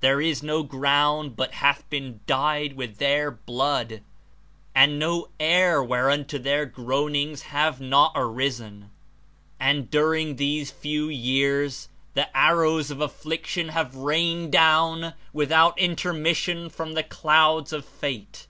[0.00, 4.02] There is no ground but hath been dyed with their blood
[4.74, 8.90] and no air whereunto their groanings have not arisen!
[9.60, 16.68] And, during these 52 tew years, the arrows of affliction have rained down without intermission
[16.68, 18.48] from the clouds of fate.